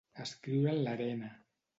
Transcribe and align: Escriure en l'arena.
Escriure 0.21 0.71
en 0.77 0.81
l'arena. 0.87 1.29